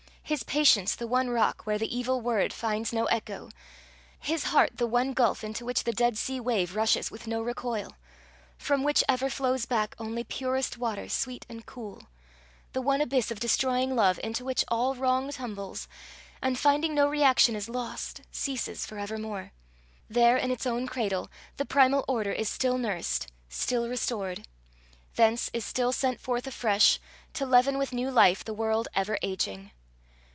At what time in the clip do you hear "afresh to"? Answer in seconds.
26.47-27.45